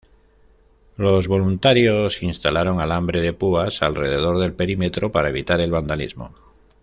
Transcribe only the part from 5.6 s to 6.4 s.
el vandalismo.